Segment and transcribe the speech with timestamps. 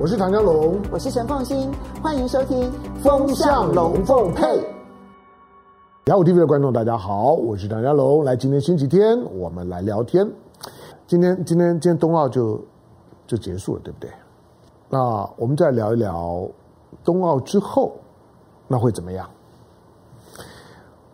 [0.00, 2.70] 我是唐江龙，我是陈凤新，欢迎收听
[3.02, 4.44] 《风向龙凤配》。
[6.04, 8.22] 雅虎 TV 的观众，大家好，我是唐家龙。
[8.22, 10.24] 来，今天星期天，我们来聊天。
[11.08, 12.64] 今天，今天，今天冬奥就
[13.26, 14.08] 就结束了，对不对？
[14.88, 16.48] 那我们再聊一聊
[17.02, 17.96] 冬奥之后，
[18.68, 19.28] 那会怎么样？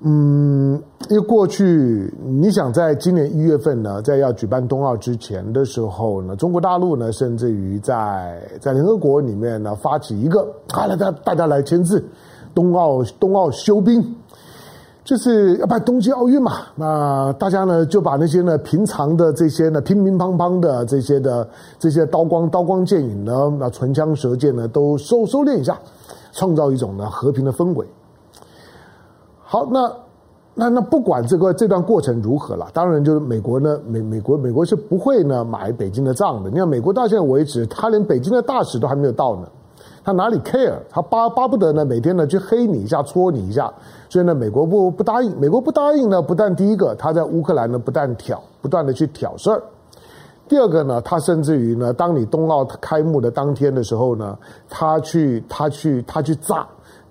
[0.06, 0.74] 嗯，
[1.08, 12.04] 因为过去你想在今年一月份呢，在要举办冬奥之前的时候呢，中国大陆呢，甚至于在在联合国里面呢，发起一个啊，来大大家来签字，
[12.54, 14.14] 冬奥冬奥休兵，
[15.04, 16.52] 就是要办冬季奥运嘛。
[16.74, 25.78] 那大家呢就把那些呢平常的这些呢乒乒乓乓的这些的这些刀光刀光剑影呢，那唇枪舌剑呢都收收敛一下，
[26.32, 27.86] 创造一种呢和平的氛围。
[29.46, 29.88] 好，那
[30.56, 36.48] 那那不管这个这段过程如何了，当然就是美国呢，美美国美国是不会呢买北京的账的。
[36.48, 39.48] 你看，美国到现在为止，他连北京的大使都还没有到呢，
[40.04, 40.74] 他哪里 care？
[40.88, 43.68] 他巴巴不得呢，每天呢去黑你一下，戳你一下。
[44.08, 49.58] 所以呢，美国不不答应，美国不答应呢，不但第一个，他在乌克兰呢不但挑，不断的去挑事儿；
[50.48, 56.64] 第二个呢，他甚至于呢，当你冬奥开幕的当天的时候呢，他去他去他去炸。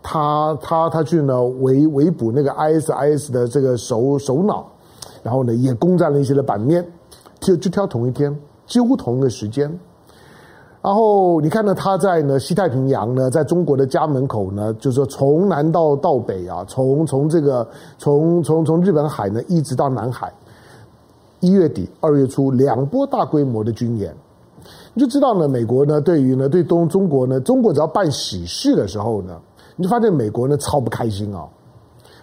[0.03, 4.67] 他他他去呢围围捕那个 ISIS 的这个首首脑，
[5.23, 6.85] 然后呢也攻占了一些的版面，
[7.39, 8.37] 就就挑同一天，
[8.67, 9.79] 几乎同一个时间。
[10.81, 17.65] 然后你看呢，他在呢西太平洋呢，在中国的家门口呢，就是说从南到到北啊，从从这个
[17.97, 20.29] 从从从日本海呢一直到南海，
[21.39, 24.13] 一月底二月初两波大规模的军演，
[24.93, 29.39] 你就知道呢，美国呢对于呢对东中国呢，中国只要办喜事的时候呢。
[29.75, 31.49] 你就发现美国呢超不开心啊、哦！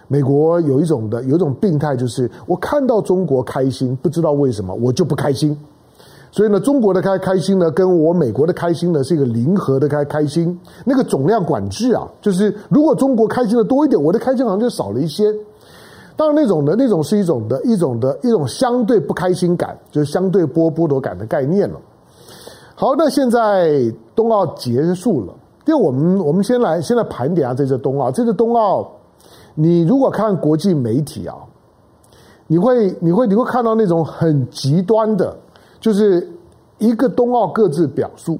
[0.07, 5.57] 美国有一种的有一种病态，就是我看到中国开心，不知道为什么我就不开心。
[6.31, 10.57] 所以呢，中国的开开心呢，跟我美国的开心呢是一个零和的开开心。
[10.85, 15.33] 那个总量管制啊，就是如果中国开心的多一点，我的开心好像就少了一些。
[16.15, 21.79] 当然，那种的那种是一种的一种的一种相对不开心感，就是相对剥剥夺感的概念了。
[22.75, 23.81] 好，那现在
[24.15, 25.33] 冬奥结束了。
[25.65, 28.09] 因为我们我们先来先来盘点下这次冬奥。
[28.09, 28.89] 这次冬奥，
[29.53, 31.35] 你如果看国际媒体啊，
[32.47, 35.37] 你会你会你会看到那种很极端的，
[35.79, 36.27] 就是
[36.79, 38.39] 一个冬奥各自表述。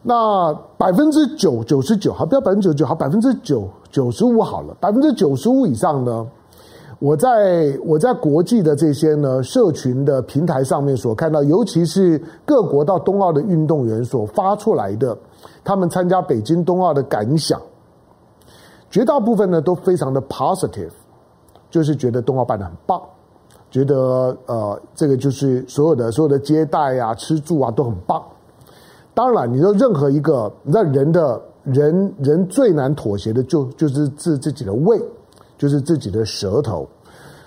[0.00, 6.26] 那百分之九九十九，好，不要百分之九十九，好，百分之九九十五好了，百分之九十五以上呢，
[7.00, 15.18] 我在我在国际的这些呢社群的平台上面所看到，尤其是各国到冬奥的运动员所发出来的。
[15.64, 17.60] 他们参加北京冬奥的感想，
[18.90, 20.90] 绝大部分呢都非常的 positive，
[21.70, 23.00] 就是觉得冬奥办的很棒，
[23.70, 28.20] 觉得呃这个就是所有的所有的接待啊、吃住啊都很棒。
[29.14, 35.00] 当然，你说任何一个，让人的人人最难妥协的就就是自自己的胃，
[35.56, 36.88] 就是自己的舌头。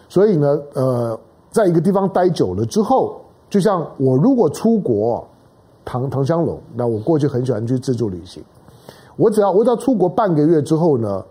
[0.08, 1.20] 所以呢，呃，
[1.52, 5.28] 在一个地方待久了之后，就像我如果出国。
[5.86, 8.44] 唐唐香龙，那我过去很喜欢去自助旅行。
[9.16, 11.24] 我只要我只要出国半个月之后呢，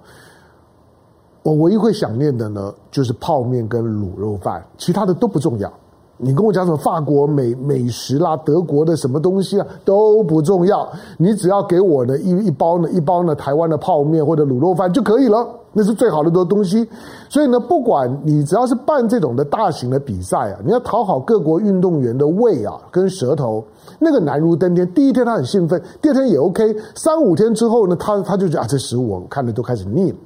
[1.42, 5.70] 我唯一会想念的呢，就是泡面跟卤肉饭，其他的都不重要。
[6.16, 10.88] 你跟我讲什么法国美美食啦，德国的什么东西啊，都不重要。
[11.18, 16.88] 你只要给我的一一包呢，一包呢台湾的泡面或者卤肉饭就可以了， 那是最好的多东西。
[17.28, 23.64] 所以呢，不管你只要是办这种的大型的比赛啊，你要讨好各国运动员的胃啊跟舌头，
[23.98, 24.88] 那个难如登天。
[24.94, 30.16] 第一天他很兴奋，第二天也 OK，三五天之后呢，他他就觉得啊，这食物我看的都开始腻了。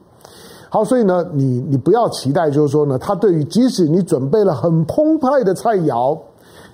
[0.71, 6.19] 好，所以呢，你你不要期待，就是说呢，他对于即使你准备了很澎湃的菜肴，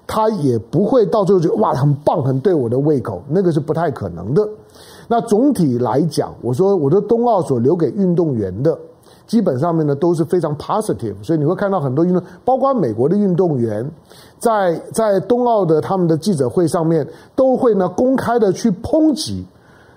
[0.06, 4.48] 他也不会到最后觉得哇，很棒，很对我的胃口，那个是不太可能的。
[5.06, 8.76] 那总体来讲，我说我的冬奥所留给运动员的，
[9.28, 13.88] 基本上面呢都是非常 positive，所以你会看到很多运动，包括美国的运动员，
[14.38, 17.06] 在在冬奥的他们的记者会上面，
[17.36, 19.46] 都会呢公开的去抨击。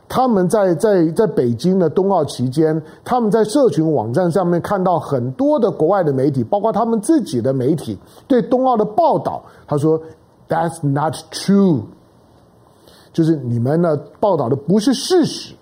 [0.10, 9.44] 他们在在在北京的冬奥期间，他们在社群网站上面看到很多的国外的媒体，包括他们自己的媒体对冬奥的报道。
[9.68, 10.02] 他说
[10.48, 11.82] ：“That's not true，
[13.12, 15.54] 就是你们呢报道的不是事实，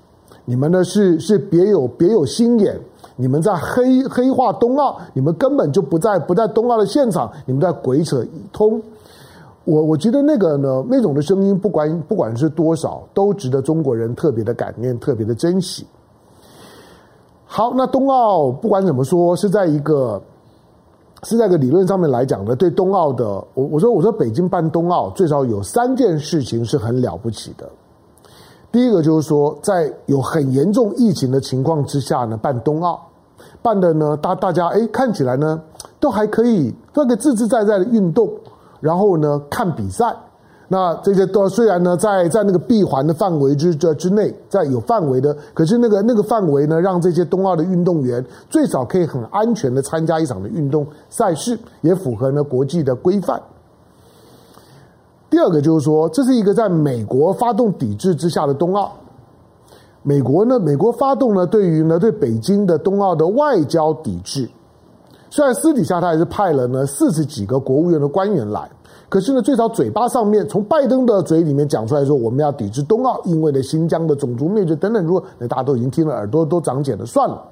[0.46, 2.80] 你们呢是是别有别有心眼，
[3.16, 8.80] 你们在黑黑化冬奥，你们根本就不在不在冬奥的现场，你们在鬼扯一通。”
[9.66, 15.86] 我我觉得那个呢，那种的声音，不管不管是多少，都值得中国人特别的感念，特别的珍惜。
[17.46, 20.22] 好，那冬奥不管怎么说，是在一个
[21.24, 27.68] 是在个理论上面来讲呢，对冬奥的，我我说我说北京办冬奥，最少有三件事情是很了不起的。
[28.72, 33.00] 第一个就是说，在有很严重疫情的情况之下呢，办冬奥，
[33.62, 35.60] 办的呢，大大家哎看起来呢
[36.00, 38.30] 都还可以，做个自自在在的运动，
[38.86, 40.16] 然后呢看比赛。
[40.68, 53.42] 那这些都虽然呢，在在那个闭环的范围之之之内，在有范围的，可是那个那个范围呢，让这些冬奥的运动员最少可以很安全的参加一场的运动赛事，也符合呢国际的规范。
[55.30, 58.92] 第二个就是说，这是一个在美国发动抵制之下的冬奥。
[60.02, 64.50] 美国呢，美国发动呢，对于呢对北京的冬奥的外交抵制，
[65.36, 68.70] 虽然私底下他还是派了呢四十几个国务院的官员来。
[69.10, 75.06] 可是呢，最少嘴巴上面从拜登的嘴里面讲出来说，我们要抵制冬奥，因为呢新疆的种族灭绝等等。
[75.06, 77.44] 如果那大家都已经听了，耳朵都长茧了，算了。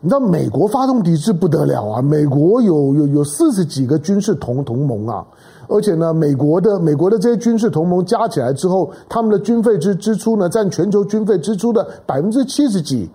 [0.00, 2.00] 你知道美国发动抵制不得了啊！
[2.00, 5.26] 美国有有有四十几个军事同同盟啊，
[5.66, 13.10] 而且呢，美国的美国的这些军事同盟加起来之后，他们的军费支支出呢，占全球军费支出的百分之七十几，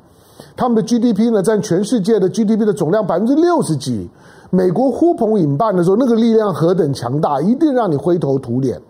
[0.56, 4.10] 他们的 GDP 呢，占全世界的 GDP 的总量百分之六十几。
[4.52, 8.82] 美国呼朋引伴的时候，那个力量何等强大，一定让你灰头土脸。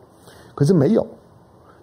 [0.55, 1.05] 可是没有，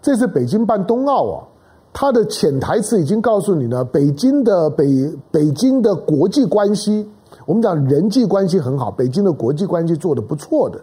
[0.00, 1.44] 这次北京办冬奥啊，
[1.92, 4.86] 它的潜台词已经告诉你了：北京的北
[5.30, 7.06] 北京的国际关系，
[7.44, 10.80] 我们讲人际关系很好，北京的国际关系做得不错的。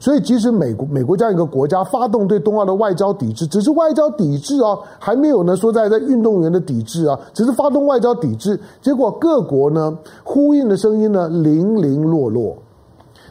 [0.00, 12.56] 所以，即使美国美国这样一个国家发动对冬奥的外交抵制，只是外交抵制啊，还没有呢说在在运动员的抵制啊，只是发动外交抵制，结果各国呢呼应的声音呢零零落落，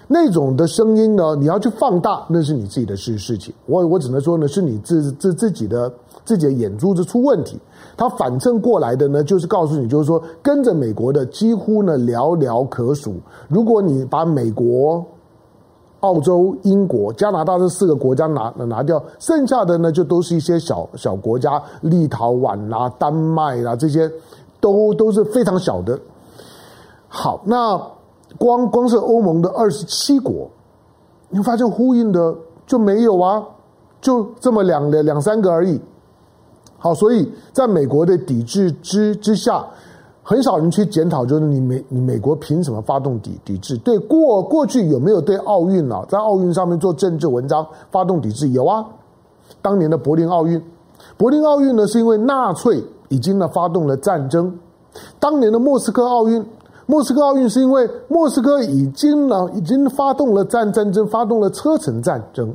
[0.07, 3.51] 那种的声音呢你要去放大，那是你自己的事事情。
[3.65, 5.91] 我我只能说呢是你自自自己的
[6.23, 7.59] 自己的眼珠子出问题。
[7.97, 13.15] 他反正过来的呢就是告诉你，就是说跟着美国的几乎呢寥寥可数。
[13.47, 15.03] 如果你把美国
[16.01, 24.09] 澳洲、英国、加拿大这四个国家拿拿掉，剩下的呢就都是一些小小国家，立陶宛啦、丹麦啦、这些，
[24.61, 25.99] 都都是非常小的。
[27.07, 27.77] 好，那
[28.37, 30.49] 光光是欧盟的二十七国，
[31.29, 32.35] 你发现呼应的
[32.65, 33.43] 就没有啊，
[33.99, 35.81] 就这么两两两三个而已。
[36.77, 39.65] 好，所以在美国的抵制之之下。
[40.29, 43.75] 很少人去检讨，就是你美你美国凭什么发动抵抵制？
[43.79, 48.47] 对过过去有没有对奥运啊，在奥运上面做政治文章发动抵制？
[48.49, 48.85] 有啊，
[49.59, 50.63] 当年的柏林奥运，
[51.17, 54.55] 柏林奥运呢是因为纳粹已经呢发动了战争。
[55.19, 56.45] 当年的莫斯科奥运，
[56.85, 62.53] 莫斯科奥运是因为莫斯科已经呢已经发动了战战争，发动了车臣战争，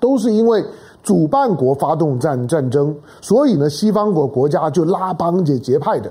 [0.00, 0.64] 都是因为
[1.02, 6.10] 主办国发动战战争，所以呢西方国国家就拉帮结结派的。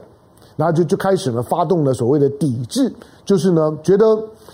[0.62, 2.94] 然后就就开始呢，发动了所谓的抵制，
[3.26, 4.06] 就是呢，觉得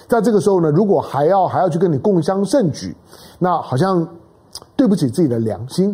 [0.08, 2.96] 在这个时候呢，如果还要还要去跟你共襄盛举，
[3.38, 4.08] 那好像
[4.78, 5.94] 对不起自己的良心。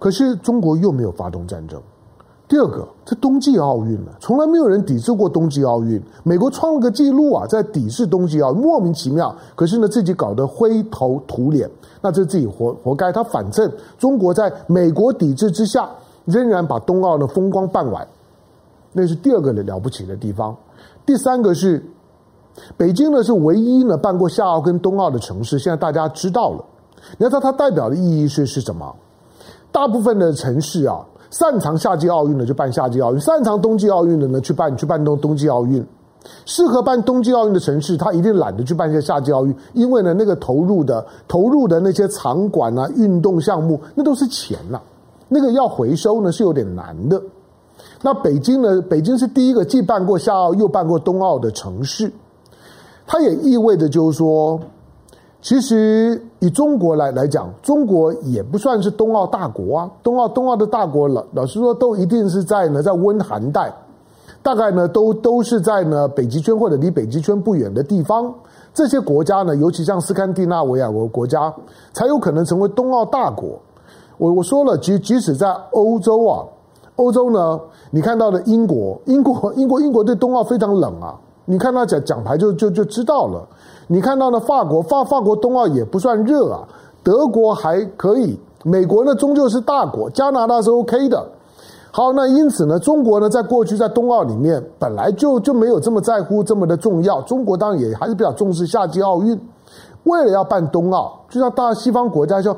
[0.00, 1.80] 可是中国又没有发动战争。
[2.48, 6.02] 第二个，这冬季奥运呢，从来没有人抵制过冬季奥运。
[6.24, 9.32] 美国创了个记录啊，在抵制冬季奥运，莫名其妙。
[9.54, 11.70] 可是呢，自己搞得灰头土脸，
[12.02, 13.12] 那这自己活活该。
[13.12, 13.70] 他反正
[14.00, 15.88] 中国在美国抵制之下，
[16.24, 18.04] 仍然把冬奥呢风光办完。
[19.00, 20.56] 那是第二个的了不起的地方，
[21.06, 21.80] 第三个是
[22.76, 26.64] 北京呢是唯一呢办过夏奥跟冬奥的城市，现在大家知道了。
[27.16, 28.92] 你要知道它代表的意义是是什么？
[29.70, 30.98] 大部分的城市啊，
[31.30, 35.86] 擅长夏季奥运的就办夏季奥运，擅长冬季奥运的呢去办去办冬冬季奥运。
[36.44, 44.80] 适合办冬季奥运的城市，他一定懒得去办一些夏季奥运，因为呢那个投入的投入的那些场馆啊、运动项目，那都是钱呐、
[45.28, 47.22] 那个要回收呢是有点难的。
[48.00, 48.80] 那北京呢？
[48.82, 52.12] 北京是第一个既办过夏奥又办过冬奥的城市，
[53.06, 54.60] 它也意味着就是说，
[55.42, 59.90] 其实以中国来来讲，中国也不算是冬奥大国啊。
[60.00, 63.74] 冬奥冬奥的大国老老实说，都一定是在呢在温寒带，
[64.44, 68.32] 大概呢都都是在呢北极圈或者离北极圈不远的地方。
[68.72, 71.52] 这些国家呢，尤其像斯堪的纳维亚国国家，
[71.92, 73.58] 才有可能成为冬奥大国。
[74.18, 76.46] 我我说了，即即使在欧洲啊。
[76.98, 77.60] 欧洲呢？
[77.92, 81.14] 你看到的英国，英国，英国，英国对冬奥非常冷啊！
[81.44, 83.48] 你看到奖奖牌就就就知道了。
[83.86, 86.66] 你看到的法国，法法国冬奥也不算热啊。
[87.04, 91.24] 德国还可以，美国呢终究是大国，加拿大是 OK 的。
[91.92, 97.22] 好，那因此呢，中国呢在过去在冬奥里面本来就就没有这么在乎这么的重要。
[97.22, 99.40] 中国当然也还是比较重视夏季奥运，
[100.02, 102.56] 为了要办冬奥，就像大西方国家说。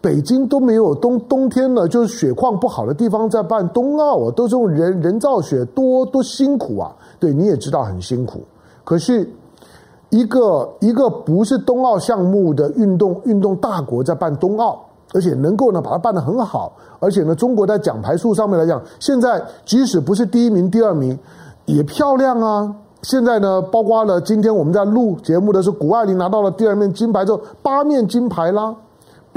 [0.00, 6.94] 北京都没有冬冬天了，就是雪况不好的地方在办冬奥啊，都是用人人造雪，多多辛苦啊！
[7.18, 8.40] 对，你也知道很辛苦。
[8.84, 9.28] 可是，
[10.10, 14.80] 一个一个不是冬奥项目的运动运动大国在办冬奥，
[15.12, 21.18] 而且能够呢把它办得很好，而且呢，中国在奖牌数上面来讲，现在即使不是第一名、第二名，
[21.66, 22.72] 也漂亮啊。
[23.02, 28.74] 现在呢，包括了今天我们在录节目的是谷爱凌拿到了第二面金牌之后，八面金牌啦，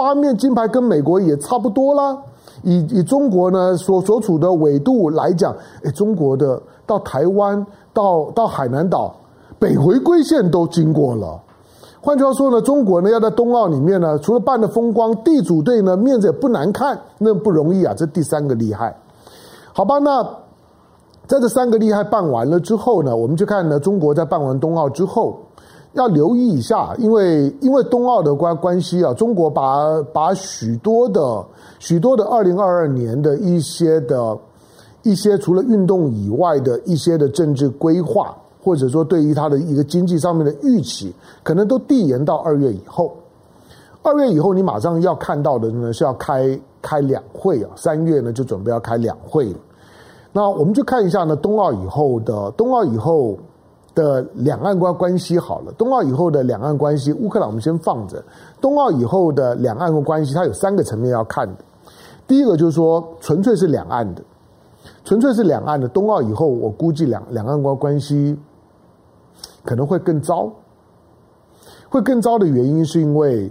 [0.02, 2.18] 八面金牌跟美国也差不多啦。
[2.64, 9.16] 以以中国呢所所处的纬度来讲，诶，中国的到台湾到到海南岛
[9.60, 11.40] 北回归线都经过了。
[12.02, 17.94] 换句话说呢，中国呢要在冬奥里面呢，除了办得风光，地主队呢面子也不难看，那不容易啊。
[17.96, 18.96] 这第三个厉害，
[19.74, 20.00] 好吧？
[20.00, 20.24] 那
[21.28, 25.40] 在这三个厉害办完了之后呢，我们就看呢，中国在办完冬奥之后，
[25.94, 31.46] 要留意一下，因为因为冬奥的关关系啊，中国把把许多的
[31.80, 34.38] 许多的二零二二年的一些的
[35.04, 38.36] 一些除了运动以外的一些的政治规划。
[38.64, 43.12] 或者说，对于它的一个经济上面的预期，可能都递延到二月以后。
[44.04, 47.72] 二月以后，你马上要看到的呢，是要开开两会啊。
[47.76, 49.58] 三月呢，就准备要开两会了。
[50.32, 53.36] 那我们就看一下呢，冬奥以后的冬奥以后
[53.94, 55.72] 的两岸关关系好了。
[55.74, 58.24] 冬奥以后的两岸关系，乌克兰我们先放着。
[58.60, 61.64] 冬奥以后的两岸关系，它有三个层面要看的。
[62.28, 64.22] 第一个就是说，纯粹是两岸的，
[65.04, 65.88] 纯粹是两岸的。
[65.88, 68.38] 冬奥以后，我估计两两岸关关系。
[69.64, 70.52] 可能会更糟，
[71.88, 73.48] 会更糟的原因是因为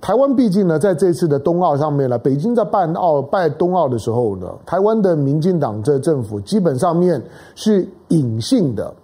[0.00, 7.20] 台湾毕竟呢，在这次的冬奥上面呢，北京在办奥办冬奥的时候呢，台湾的民进党这政府基本上面
[7.56, 8.94] 是隐性的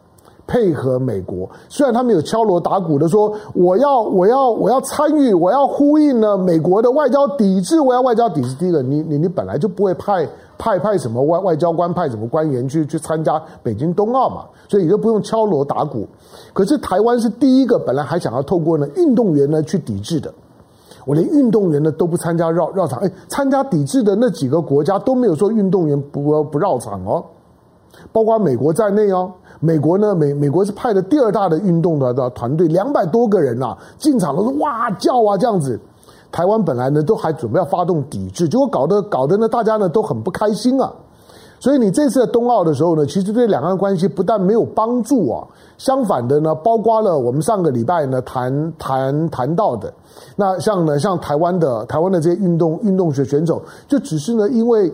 [0.46, 8.54] 配合美国，虽然他们有敲锣打鼓的说我要我要我要参与，我要呼应呢美国的外交抵制，我要外交抵制。
[8.56, 10.28] 第一个，你你你本来就不会派。
[10.56, 16.06] 派派什么外外交官，派什么官员去去参加北京冬奥嘛，所以你就不用敲锣打鼓。
[16.52, 20.32] 可是台湾是第一个本来还想要透过呢运动员呢去抵制的，
[21.04, 27.24] 我连运动员呢都不参加绕绕场，哎，参加抵制的那几个国家都没有说运动员不不绕场哦，
[28.12, 29.32] 包括美国在内哦。
[29.64, 35.80] 美国呢美美国是派的第二大的运动的的团队，两百多个人呐、啊，进场都是哇叫啊这样子。
[36.30, 40.92] 台湾本来呢都还准备要发动抵制，结果搞得搞得呢大家呢都很不开心啊。
[41.60, 45.46] 所以你这次的冬奥的时候呢，其实对两岸关系不但没有帮助啊，
[45.78, 49.90] 相反的呢，包括了我们上个礼拜呢谈谈谈到的，
[50.36, 54.92] 那像呢像台湾的台湾的这些运动运动学选手，就只是呢因为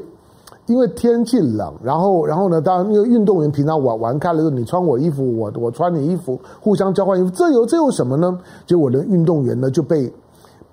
[0.71, 8.39] 因为天气冷，然后然后呢，当然因为运动员平常玩玩开了就，你穿我衣服，我我穿你衣服，互相交换衣服，这有这有什么呢？
[8.67, 10.11] 结果呢运动员呢就被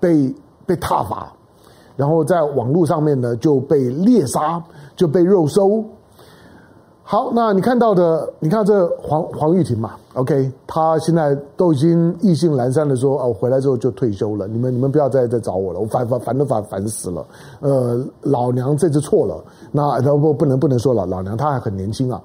[0.00, 0.34] 被。
[0.68, 1.32] 被踏伐，
[1.96, 4.62] 然后在网络上面呢就被猎杀，
[4.94, 5.82] 就被肉搜。
[7.02, 14.46] 好，那你看到的，你看这黄黄玉婷嘛，OK，他现在都已经意兴阑珊的说，哦，回来之后就退休了。
[14.48, 17.24] 你们你们不要再再找我了，我烦烦烦都烦烦死了。
[17.60, 22.20] 呃，老娘这次错了，那不不能不能说了，老娘她还很年轻啊。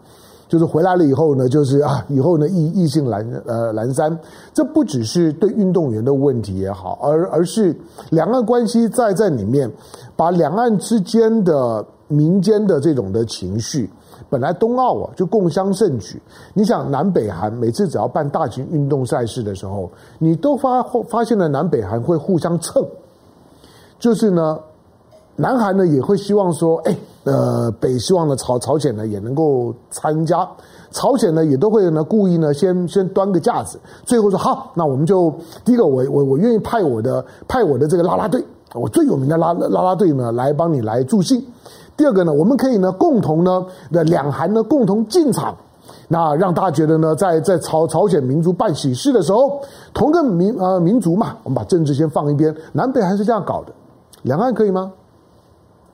[0.49, 4.15] 就是回来了以后呢，就是啊，以后呢，意意兴阑呃阑珊，
[4.53, 7.75] 这不只是对运动员的问题也好，而而是
[8.11, 9.71] 两岸关系在在里面，
[10.15, 13.89] 把两岸之间的民间的这种的情绪，
[14.33, 16.19] 本来冬奥啊就共襄盛举，
[16.55, 19.87] 你想南北韩每次只要办大型运动赛事的时候，
[20.17, 22.83] 你都发发现了南北韩会互相蹭，
[23.99, 24.57] 就是呢。
[25.35, 30.47] 南韩呢也会希望说，哎，呃，北希望呢朝朝鲜呢也能够参加，
[30.91, 35.33] 朝鲜呢也都会呢故意呢先先端个架子，最后说好，那我们就
[35.65, 41.43] 第一个我我我愿意派我的派我的这个啦啦队，我最有名的啦啦啦队呢来帮你来助兴。
[41.95, 45.55] 第二个呢，我们可以呢共同呢的两韩呢共同进场，
[46.07, 49.61] 那让大家觉得呢在在朝朝鲜民族办喜事的时候，
[49.93, 53.71] 同个民呃民族嘛，我们把政治先放一边，南北韩是这样搞的，
[54.23, 54.91] 两岸可以吗？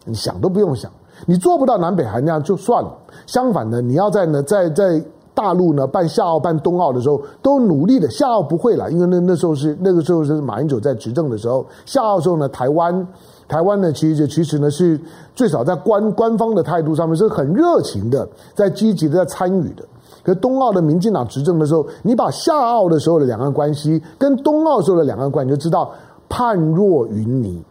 [0.06, 0.90] 你想都不用想，
[1.26, 2.96] 你做不到南北韩那样就算了。
[3.28, 5.04] 相反呢，你要在呢，在在
[5.40, 8.10] 大陆呢办夏奥、办冬奥的时候，都努力的。
[8.10, 11.66] 夏奥不会了，因为那那时候是那个时候是马英九在执政的时候。
[11.86, 13.08] 夏奥时候呢，台湾
[13.48, 15.00] 台湾呢，其实其实呢是
[15.34, 19.86] 最少在官官方的态度上面是很热情的，在积极的在参与的。
[20.24, 25.90] 可冬奥的民进党执政的时候，你把夏奥的时候的两岸关系跟冬奥时候的两岸关系，你就知道
[26.28, 27.64] 判若云泥。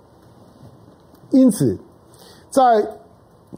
[1.31, 1.77] 因此。
[2.51, 2.83] 在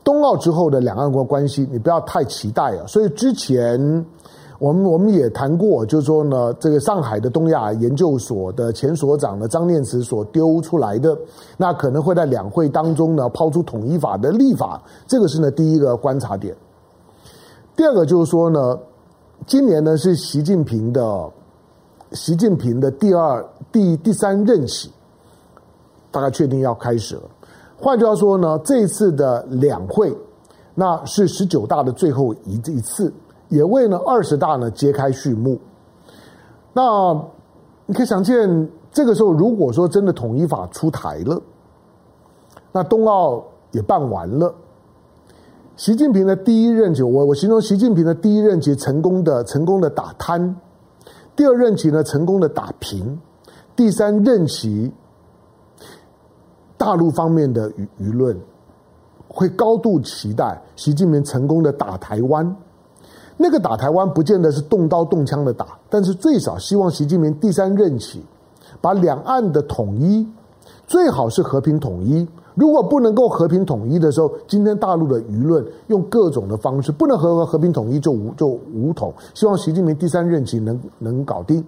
[0.04, 2.86] 冬奥之后的两岸国关系，你不要太期待啊。
[2.86, 4.06] 所以之前
[4.58, 11.16] 我们我们也谈过，就是说呢，这个上海的东亚研究所的前所长呢张念慈所丢出来的，
[11.56, 16.54] 那可能会在两会当中呢抛出统一法的立法，这个是呢第一个观察点。
[17.74, 18.78] 第二个就是说呢，
[19.46, 21.30] 今年呢是习近平的
[22.12, 24.90] 习近平的第二第第三任期，
[26.10, 27.22] 大概确定要开始了。
[27.82, 30.14] 换句话说呢，这一次的两会，
[30.74, 33.10] 那是十九大的最后一一次，
[33.48, 35.58] 也为呢二十大呢揭开序幕。
[36.74, 37.18] 那
[37.86, 41.40] 你可以想见，这个时候如果说真的统一法出台了，
[42.70, 44.54] 那冬奥也办完了，
[45.74, 50.54] 习近平的第一任期，我我形容习近平的第一任期成功的成功的打瘫，
[51.34, 53.18] 第二任期呢成功的打平，
[53.74, 54.92] 第三任期。
[56.80, 58.34] 大陆方面的舆舆论
[59.28, 62.56] 会高度期待习近平成功的打台湾，
[63.36, 68.24] 那个打台湾不见得是动刀动枪的打，但是最少希望习近平第三任期
[68.80, 70.26] 把两岸的统一
[70.86, 72.26] 最好是和平统一。
[72.54, 81.62] 如果不能够和平统一的时候，今天大陆的舆论用各种的方式不能和和平统一就武就武统，希望习近平第三任期能能搞定。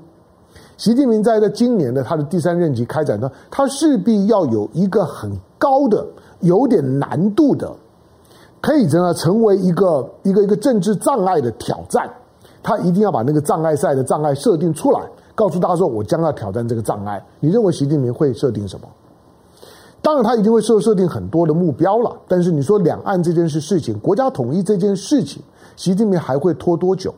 [0.83, 6.05] 习近平在在今年的他的第三任期开展呢，他势必要有一个很高的、
[6.41, 7.73] 有点难度的，
[8.61, 12.11] 可以呢成为一个一个一个政治障碍的挑战。
[12.65, 15.01] 他一定要把那个障碍赛的障碍设定出来，
[15.37, 18.89] 告诉大家说：“我将要挑战这个障碍。”你认为习近平会设定什么？
[20.01, 22.13] 当然，他一定会设设定很多的目标了。
[22.27, 25.41] 但是你说两岸这件事事情、国家统一这件事情，
[25.77, 27.15] 习近平还会拖多久？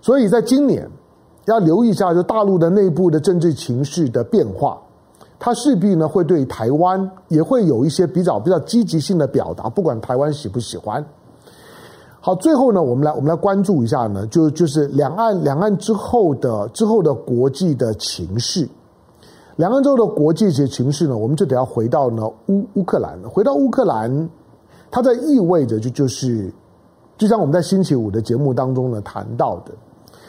[0.00, 0.88] 所以在今年。
[1.46, 4.78] 要留意一下，就大陆的内部的政治情势的变化，
[5.38, 11.04] 它势必呢会对台湾也会有一些比较比较积极性的表达，不管台湾喜不喜欢。
[12.20, 18.66] 好，最后呢，我们来我们来关注一下呢，就就是两岸两岸之后的之后的国际的情势，
[19.56, 24.30] 两岸之后的国际些情势呢，我们就得要回到呢乌乌克兰，回到乌克兰，
[24.90, 26.50] 它在意味着就就是，
[27.18, 29.72] 就像我们在星期五的节目当中呢谈到的。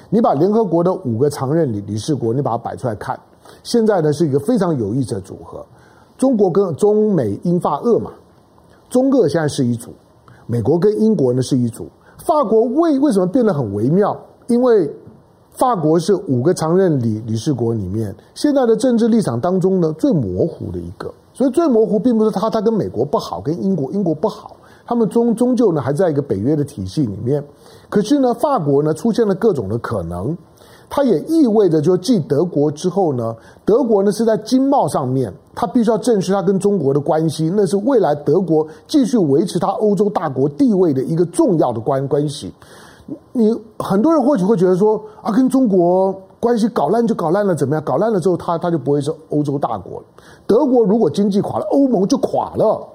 [0.10, 3.20] 你把联合国的五个常任理理事国，你把它摆出来看，
[3.64, 5.66] 现在呢是一个非常有意思的组合。
[6.18, 8.12] 中国跟中美英法俄嘛，
[8.90, 9.92] 中俄现在是一组，
[10.48, 11.88] 美国跟英国呢是一组。
[12.26, 14.18] 法国为为什么变得很微妙？
[14.48, 14.90] 因为
[15.52, 24.56] 法国是五个常任理理事国里面现在的政治立场当中呢最模糊的一个，所以最模糊并不是他他跟美国不好，跟英国英国不好。
[24.86, 27.44] 他们终终究呢还在一个北约的体系里面，
[27.90, 30.38] 可是呢，法国呢出现了各种的可能，
[30.90, 42.54] 它也意味着就继德国之后呢，德国呢是在经贸上面，它必须要正视它跟中国的关系，那是未来德国继续维持它欧洲大国地位的一个重要的关关系。
[43.34, 47.84] 你很多人或许会觉得说啊，跟中国关系搞烂就搞烂了，怎么样？
[47.84, 50.06] 搞烂了之后，它它就不会是欧洲大国了。
[50.46, 52.88] 德国如果经济垮了，欧盟就垮了。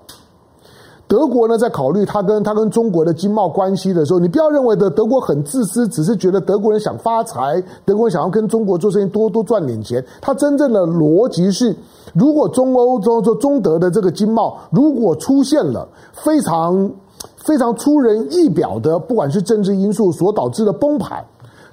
[1.11, 10.05] 德国呢，在考虑他跟他跟中国的经贸关系的时候，你不要认为的德国很自私，只是觉得德国人想发财，德国人想要跟中国做生意，多多赚点钱。
[10.21, 11.75] 他真正的逻辑是，
[12.15, 16.89] 如果中欧、中中中德的这个经贸如果出现了非常
[17.39, 21.25] 非常出人意表的，不管是政治因素所导致的崩盘，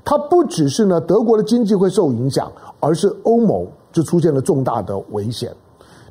[0.03, 5.51] 它不只是呢德国的经济会受影响，而是欧盟就出现了重大的危险。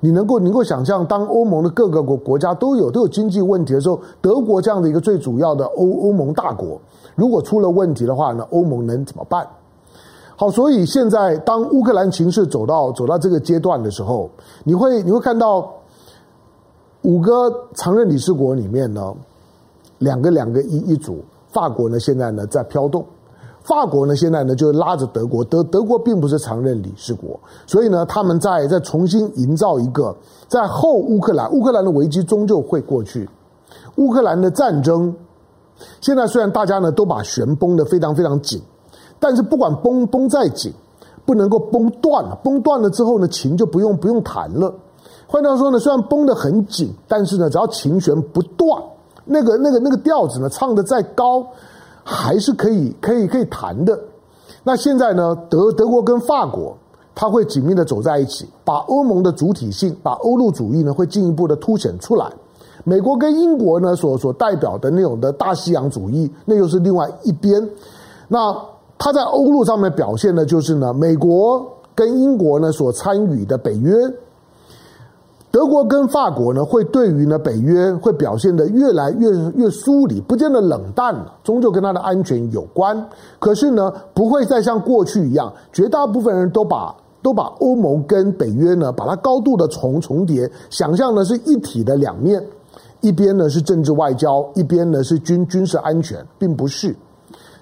[0.07, 6.81] 你能够能够想象，当欧盟的各个国国家都有都有经济问题的时候，德国这样的一个最主要的欧欧盟大国，
[7.17, 9.45] 如果出了问题的话呢，欧盟能怎么办？
[10.37, 14.31] 好，所以现在当乌克兰情势走到走到这个阶段的时候，
[14.63, 15.75] 你会你会看到
[17.03, 19.13] 五个常任理事国里面呢，
[19.99, 23.05] 两个两个一一组，法国呢现在呢在飘动。
[23.67, 33.29] 法国呢，现在呢就拉着德国，德德国并不是常任理事国，所以呢，他们在在重新营造一个在后乌克兰，乌克兰的危机终究会过去。
[33.97, 35.13] 乌克兰的战争，
[36.01, 38.63] 现在虽然大家呢都把弦绷得非常非常紧，
[39.19, 40.73] 但是不管绷绷再紧，
[41.25, 44.73] 不能够绷断了，绷断了之后呢，琴就不用不用弹了。
[45.27, 48.81] 换句话说呢，虽然绷得很紧，但是呢，只要琴弦不断，
[49.25, 51.45] 那个那个那个调子呢，唱得再高。
[52.09, 53.99] 还是可以可以可以谈的。
[54.63, 56.77] 那现在呢，德德国跟法国，
[57.17, 62.33] 他会紧密的走在一起，把欧盟的主体性，把欧陆主义呢，会进一步的凸显出来。
[62.85, 67.69] 美国跟英国呢，所所代表的那种的大西洋主义，那又是另外一边。
[68.29, 68.57] 那
[68.97, 73.93] 他在欧陆上面表现的，就是呢，美国跟英国呢所参与的北约。
[75.57, 83.09] 德国跟法国呢，会对于呢北约会表现得越来越越疏离，不见得冷淡了，终究跟它的安全有关。
[83.39, 92.45] 可是呢，不会再像过去一样，绝大部分人都把 都把欧盟跟北约呢，把它高度的重重叠，想象的是一体的两面，
[93.01, 96.95] 一边呢是政治外交，一边呢是军军事安全，并不是。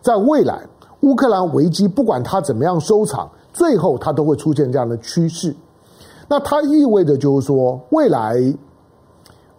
[0.03, 0.59] 在未来，
[1.03, 5.55] 乌克兰危机不管它怎么样收场，最后它都会出现这样的趋势。
[6.35, 8.35] 那它意味着就是说，未来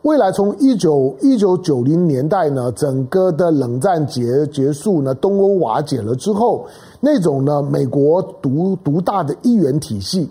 [0.01, 6.67] 未来从一九一九九零年代呢，整个的冷战结结束呢，东欧瓦解了之后，
[6.99, 10.29] 那种呢，美国独独大的一元体系，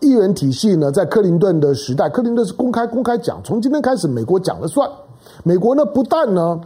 [0.00, 4.90] 一元体系呢，在克林顿的时代，克林顿是公开公开讲，从今天开始，美国讲了算。
[5.44, 6.60] 美国呢，不但呢，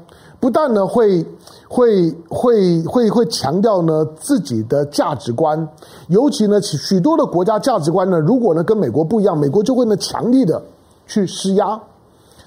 [0.45, 1.25] 不但呢，会
[1.67, 5.67] 会会会会强调呢自己的价值观，
[6.09, 10.63] 尤其呢，许许多的国家价值观呢，如果呢跟美国不一样，美国就会呢强力的
[11.07, 11.81] 去施压。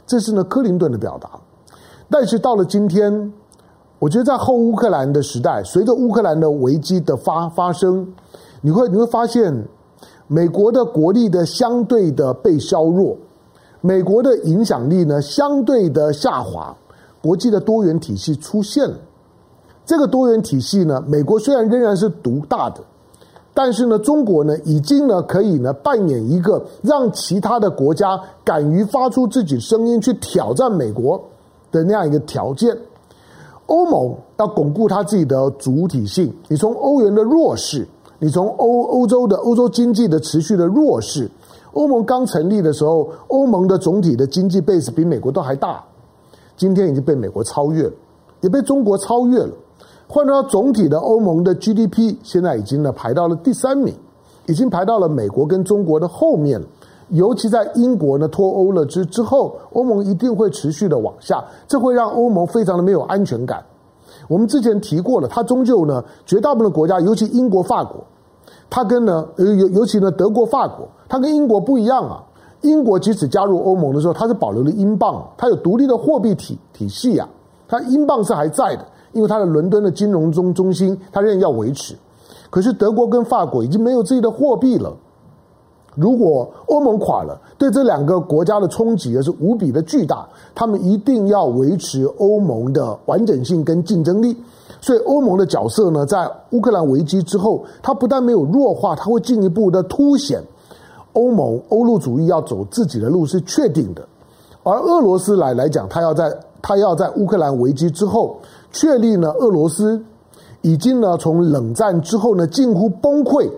[0.06, 1.28] 这是呢，克林顿的表达。
[2.08, 3.34] 但是到了今天，
[3.98, 8.08] 我觉得在后乌克兰的时代，随着乌克兰的危机的发发生，
[8.62, 9.68] 你会你会发现，
[10.28, 13.18] 美国的国力的相对的被削弱，
[13.82, 16.78] 美国的影响力呢相对的下滑，
[17.22, 18.96] 国际的多元体系出现了。
[19.86, 22.82] 这个多元体系呢，美国虽然仍然是独大的。
[23.54, 31.20] 但是呢，中国呢，已经呢，可以呢，扮演一个让其他的国家敢于发出自己声音去挑战美国
[31.72, 32.78] 的那样一个条件。
[33.66, 37.88] 欧盟要巩固它自己的主体性，你从欧元的弱势，
[38.20, 41.28] 你从欧欧洲的欧洲经济的持续的弱势，
[41.74, 45.84] 欧盟刚成立的时候，欧盟的总体的经济 base 比美国都还大，
[46.58, 47.94] 今天已经被美国超越了，
[48.42, 49.54] 也被中国超越了。
[50.08, 53.94] 换到总体的欧盟的 GDP，现在已经呢排到了第三名，
[54.48, 56.68] 已经排到了美国跟中国的后面了。
[57.10, 63.64] 尤其在英国呢脱欧了之之后，欧盟一定会持续的往下，这会让欧盟非常的没有安全感。
[64.28, 68.04] 我们之前提过了，它终究呢绝大部分的国家，尤其英国、法国，
[68.70, 72.24] 它跟呢尤尤其呢德国、法国，它跟英国不一样啊。
[72.62, 77.28] 英国即使加入欧盟的时候，它是保留了英镑，它有独立的货币体体系啊，
[77.68, 78.86] 它英镑是还在的。
[79.14, 81.96] 因为它的伦敦的金融中中心，它仍然要维持。
[82.52, 84.96] 可是德国跟法国已经没有自己的货币了。
[85.96, 90.28] 如果欧盟垮了，对这两个国家的冲击也是无比的巨大。
[90.54, 94.38] 他们一定要维持欧盟的完整性跟竞争力。
[94.82, 100.44] 所以欧盟的角色呢，在乌克兰危机之后，它不但没有弱化，它会进一步的凸显
[101.18, 104.08] 欧盟欧陆主义要走自己的路是确定的。
[104.64, 108.38] 而俄罗斯来来讲，他要在他要在乌克兰危机之后。
[108.70, 110.00] 确立呢，俄罗斯
[110.62, 113.50] 已经呢从冷战之后呢近乎崩溃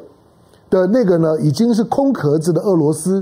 [0.70, 3.22] 的那个呢已经是空壳子的俄罗斯，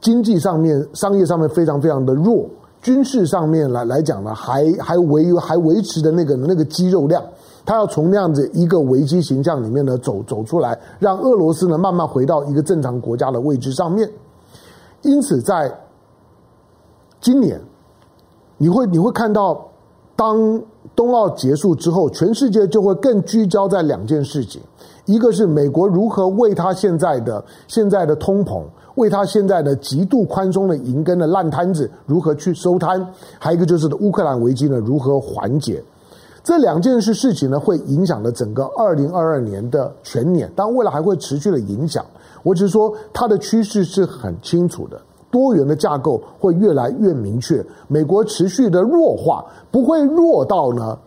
[0.00, 2.46] 经济上面、商业上面非常非常的弱，
[2.80, 7.22] 军事上面来来讲呢还还维还维持的那个那个肌肉量，
[7.68, 14.10] 他要从那样子一个危机形象里面呢走走出来，让俄罗斯呢慢慢回到一个正常国家的位置上面。
[15.02, 15.70] 因此，在
[17.20, 17.60] 今年
[18.56, 19.68] 你会你会看到
[20.16, 20.62] 当。
[20.96, 24.60] 冬奥结束之后，全世界就会更聚焦在两件事情：
[25.04, 28.62] 一个是美国如何为他现在的现在的通膨，
[28.96, 33.00] 为他现在的极度宽松的银根的烂摊子如何去收摊；
[33.38, 35.84] 还有一个就是乌克兰危机呢如何缓解。
[36.42, 42.04] 这两件事事情呢，会影响了整个二零二二年的全年，当然未来还会持续的影响。
[42.42, 45.00] 我只是说，它的趋势是很清楚的。
[45.30, 50.98] 多元的架构会越来越明确，美国持续的弱化不会弱到呢，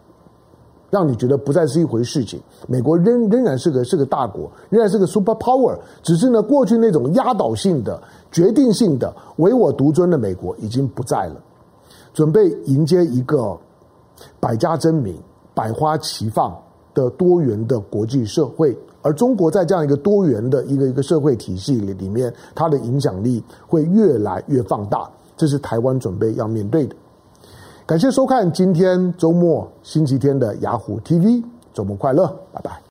[0.92, 2.40] 让你觉得不再是一回事情。
[2.68, 8.00] 美国仍仍然是个是个大国，仍然是个 super power，只是呢过去那种压倒性的、
[8.32, 11.42] 决定性的唯我独尊的美国已经不在了，
[12.14, 13.58] 准备迎接一个
[14.40, 15.18] 百家争鸣、
[15.54, 16.56] 百花齐放
[16.94, 18.78] 的多元的国际社会。
[19.04, 26.96] 而中国在这样一个多元的一个一个社会体系里里面，它的影响力会越来越放大，这是台湾准备要面对的。
[27.88, 32.80] 感谢收看今天周末星期天的雅虎 TV，周末快乐，拜拜。